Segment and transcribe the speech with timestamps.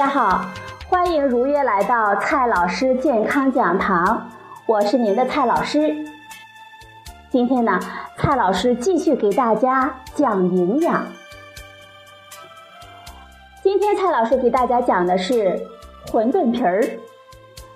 [0.00, 0.46] 大家好，
[0.88, 4.30] 欢迎如约来到蔡老师健康讲堂，
[4.64, 5.94] 我是您的蔡老师。
[7.28, 7.78] 今天呢，
[8.16, 11.04] 蔡老师继续给大家讲营养。
[13.62, 15.60] 今天蔡老师给大家讲的是
[16.06, 16.82] 馄饨皮儿，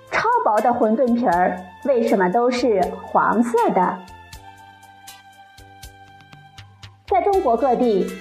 [0.09, 3.99] 超薄的馄饨皮儿为什么都是黄色的？
[7.05, 8.11] 在中国各地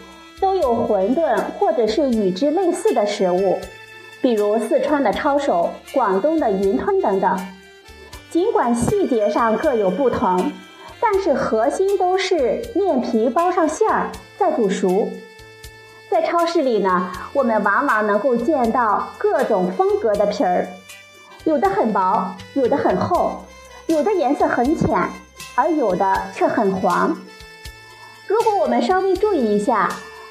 [0.43, 3.59] 都有馄饨或者是与之类似的食物。
[4.25, 7.47] 比如四川的抄手、广东的云吞等等，
[8.31, 10.51] 尽管细节上各有不同，
[10.99, 14.09] 但是核心都是面皮包上馅儿
[14.39, 15.11] 再煮熟。
[16.11, 20.69] 在超市里呢，我们往往能够见到各种风格的皮儿，
[21.45, 23.45] 有的很薄，有的很厚，
[23.89, 25.07] 有的颜色很浅，
[25.55, 27.15] 而有的却很黄。
[28.27, 29.91] 如果我们稍微注意一下，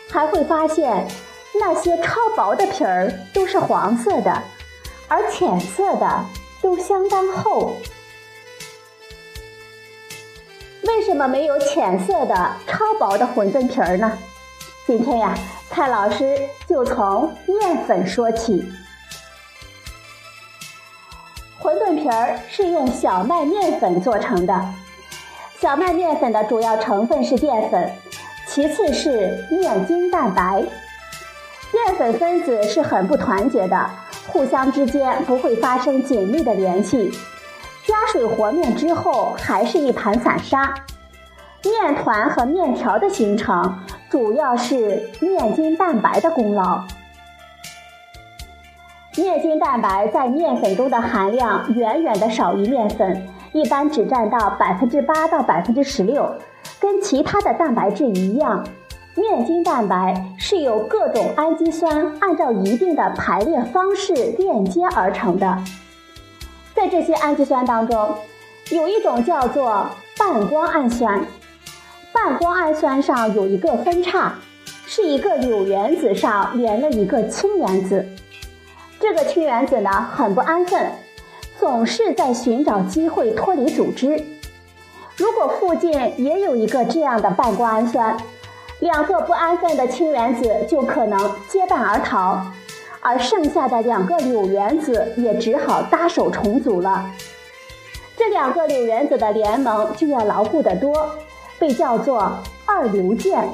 [0.10, 1.08] 还会发现。
[1.60, 4.44] 那些超薄的皮儿都是黄色的，
[5.08, 6.26] 而浅色的
[6.62, 7.76] 都相当厚。
[10.84, 12.36] 为什么没有浅色的
[12.68, 14.18] 超薄的馄饨皮儿呢？
[14.86, 15.34] 今天呀，
[15.70, 16.38] 蔡老师
[16.68, 18.72] 就从面粉说起。
[21.62, 24.66] 馄饨皮儿是用小麦面粉做成的，
[25.60, 27.90] 小麦面粉的主要成分是淀粉，
[28.48, 30.64] 其次是面筋蛋白。
[31.74, 33.90] 淀粉分子是很不团结的，
[34.28, 37.12] 互相之间不会发生紧密的联系。
[37.88, 40.72] 加水和面之后，还是一盘散沙。
[41.64, 46.84] 面团和面条的形成，主要是面筋蛋白的功劳。
[49.18, 56.36] 面筋蛋白在面粉中的含量远远的少于面粉，一般只占到百分之八到百分之十六，
[56.80, 58.64] 跟其他的蛋白质一样。
[59.16, 65.64] 面筋蛋白是由各种氨基酸按照一定的排列方式链接而成的。
[66.74, 68.16] 在这些氨基酸当中，
[68.72, 69.88] 有一种叫做
[70.18, 71.24] 半胱氨酸。
[72.12, 74.34] 半胱氨酸上有一个分叉，
[74.86, 78.08] 是一个硫原子上连了一个氢原子。
[79.00, 80.92] 这个氢原子呢很不安分，
[81.60, 84.24] 总是在寻找机会脱离组织。
[85.18, 88.18] 如果附近也有一个这样的半胱氨酸，
[88.84, 91.18] 两个不安分的氢原子就可能
[91.48, 92.46] 结伴而逃，
[93.00, 97.10] 而剩下的两个硫原子也只好搭手重组了。
[98.18, 100.94] 这两个硫原子的联盟就要牢固得多，
[101.58, 103.48] 被叫做二硫键。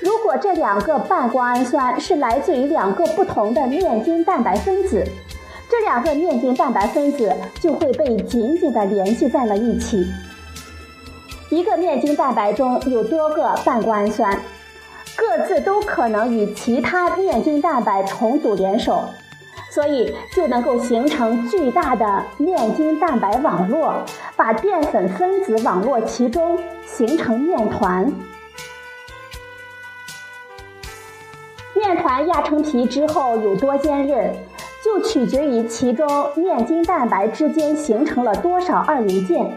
[0.00, 5.04] 如果这两个半胱氨酸是来自于两个不同的面筋蛋白分子，
[5.70, 10.04] 这两个面筋蛋白分子就会被紧紧地联系在了一起。
[11.50, 14.38] 一个面筋蛋白中有多个半胱氨酸，
[15.16, 19.04] 各自都可能与其他面筋蛋白重组联手，
[19.70, 23.94] 所以就能够形成巨大的面筋蛋白网络，
[24.36, 28.12] 把淀粉分子网络其中，形成面团。
[31.74, 34.34] 面团压成皮之后有多坚韧，
[34.84, 39.50] 就取决于其中面筋蛋白之间形成了多少二硫键。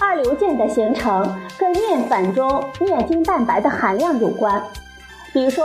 [0.00, 1.22] 二硫键的形成
[1.58, 4.62] 跟面粉中面筋蛋白的含量有关。
[5.32, 5.64] 比如说，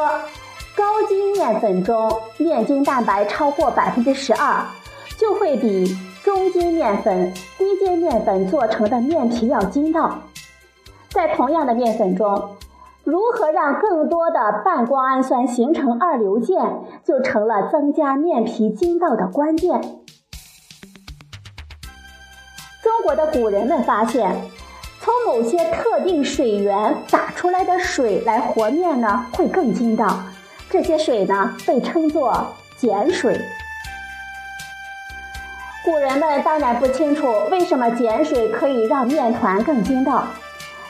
[0.76, 4.66] 高筋面粉中面筋蛋白超过百分之十二，
[5.18, 10.20] 就会比中筋面粉、低筋面粉做成的面皮要筋道。
[11.10, 12.56] 在同样的面粉中，
[13.04, 16.58] 如何让更多的半胱氨酸形成二硫键，
[17.04, 19.80] 就成了增加面皮筋道的关键。
[23.04, 24.34] 国的古人们发现，
[25.02, 30.24] 从某些特定水源打出来的水来和面呢，会更筋道。
[30.70, 33.40] 这些水呢，被称作碱水。
[35.84, 40.24] 古人们当然不清楚为什么碱水可以让面团更筋道，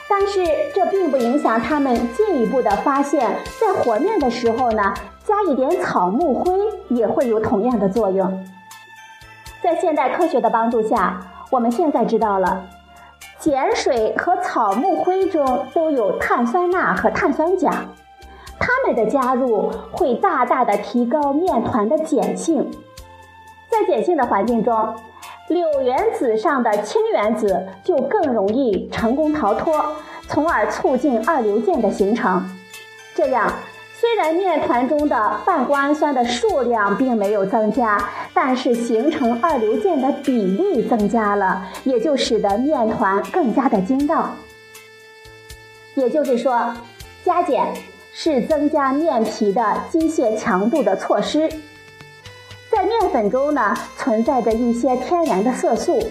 [0.07, 0.45] 但是
[0.75, 4.93] 这并不影响他们进一步的发现，在和面的时候呢，
[5.25, 6.53] 加一点草木灰
[6.89, 8.45] 也会有同样的作用。
[9.63, 11.19] 在现代科学的帮助下。
[11.53, 12.65] 我们现在知道了，
[13.39, 17.71] 碱水和草木灰中都有碳酸钠和碳酸钾，
[18.59, 22.71] 它们的加入会大大的提高面团的碱性。
[23.69, 24.95] 在碱性的环境中，
[25.47, 29.95] 硫原子上的氢原子就更容易成功逃脱，
[30.27, 32.43] 从而促进二硫键的形成。
[33.13, 33.47] 这样。
[34.03, 44.35] 虽然面团中的半胱氨酸的数量并没有增加，但是形成二硫键的比例增加了，也就使得面团更加的筋道。
[45.95, 46.75] 也就是说，
[47.23, 47.73] 加碱
[48.11, 51.49] 是增加面皮的机械强度的措施。
[52.69, 56.05] 在面粉中呢，存在着一些天然的色素，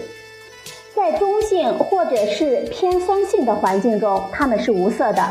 [0.95, 5.23] 在中性或者是偏酸性的环境中，它们是无色的，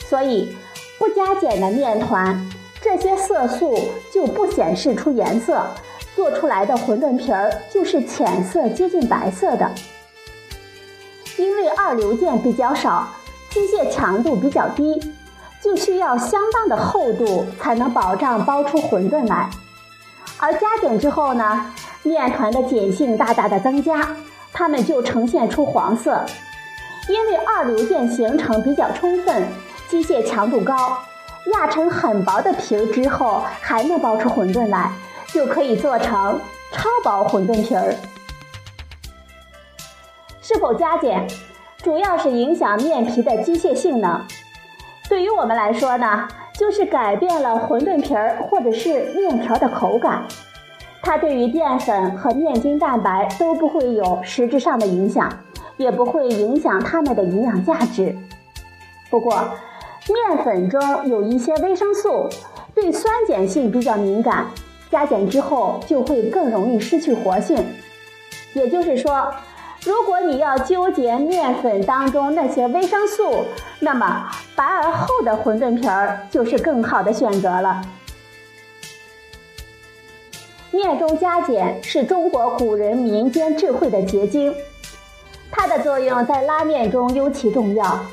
[0.00, 0.52] 所以
[1.02, 2.48] 不加碱的面团，
[2.80, 3.76] 这些色素
[4.14, 5.66] 就不显示出颜色，
[6.14, 9.68] 做出来的馄饨皮儿就是浅色接近白色的。
[11.36, 13.08] 因为二硫键比较少，
[13.50, 15.12] 机械强度比较低，
[15.60, 19.50] 就需要相当的厚度才能保障包出馄饨来。
[20.38, 21.66] 而加碱之后呢，
[22.04, 24.06] 面团的碱性大大的增加，
[24.52, 26.24] 它们就呈现出黄色。
[27.08, 29.42] 因为二硫键形成比较充分，
[29.92, 30.96] 机械强度高，
[31.52, 34.90] 压成很薄的皮儿之后还能包出馄饨来，
[35.26, 36.40] 就可以做成
[36.72, 37.94] 超薄馄饨皮儿。
[40.40, 41.26] 是否加碱，
[41.82, 44.18] 主要是影响面皮的机械性能。
[45.10, 46.26] 对于我们来说呢？
[46.58, 50.24] 就是改变了馄饨皮儿或者是面条的口感，
[51.02, 55.30] 它对于淀粉和面筋蛋白都不会有实质上的影响，
[55.76, 58.16] 也不会影响它们的营养价值。
[59.10, 59.46] 不过，
[60.08, 62.28] 面粉中有一些维生素
[62.74, 64.46] 对酸碱性比较敏感，
[64.90, 67.64] 加碱之后就会更容易失去活性。
[68.54, 69.32] 也就是说。
[69.84, 73.44] 如果你要纠结面粉当中那些维生素，
[73.80, 77.82] 那么白而厚的馄饨皮儿就是更好的选择了。
[80.70, 84.54] 面中加碱是中国古人民间智慧的结晶，
[85.50, 88.06] 它的作用在拉面中尤其重要。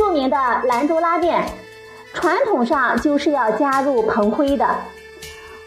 [0.00, 1.44] 著名的兰州拉面，
[2.14, 4.66] 传统上就是要加入蓬灰的，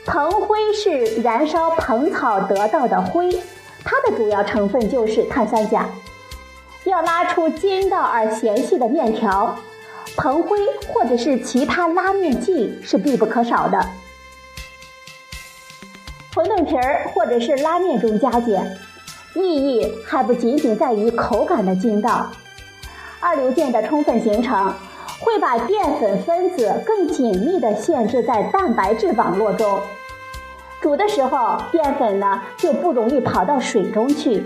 [0.07, 3.31] 蓬灰是燃烧蓬草得到的灰。
[3.85, 5.87] 它的主要成分就是碳酸钾。
[6.85, 9.55] 要拉出筋道而纤细的面条，
[10.17, 10.57] 蓬灰
[10.87, 13.77] 或者是其他拉面剂是必不可少的。
[16.33, 18.75] 馄饨皮儿或者是拉面中加碱，
[19.35, 22.31] 意义还不仅仅在于口感的筋道。
[23.23, 24.73] 二硫键的充分形成，
[25.21, 29.79] 会把淀粉分子更紧密地限制在蛋白质网络中。
[30.81, 34.43] 煮的时候，淀粉呢就不容易跑到水中去，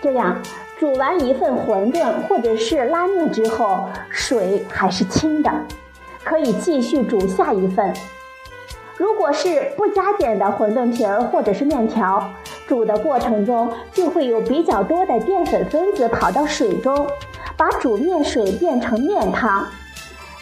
[0.00, 0.40] 这样
[0.78, 5.52] 煮完一份馄饨或者是拉面之后，水还是清的，
[6.24, 7.92] 可以继续煮下一份。
[8.96, 12.32] 如果是不加碱的馄饨皮儿或者是面条，
[12.66, 17.06] 煮的过程中就会有比较多的淀粉分子跑到水中，
[17.58, 19.66] 把煮面水变成面汤。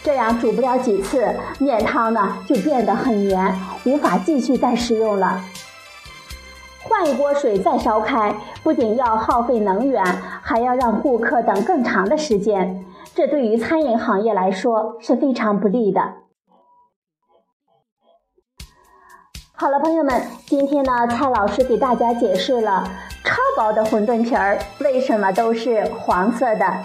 [0.04, 5.42] 这样煮不了几次，面汤呢就变得很黏，无法继续再食用了。
[6.84, 8.32] 换一锅水再烧开，
[8.62, 10.04] 不仅要耗费能源，
[10.40, 12.84] 还要让顾客等更长的时间，
[13.16, 16.00] 这对于餐饮行业来说是非常不利的。
[19.54, 22.88] 好了，朋友们，今天呢，蔡老师给大家解释了
[23.24, 26.84] 超薄的馄饨皮儿为什么都是黄色的。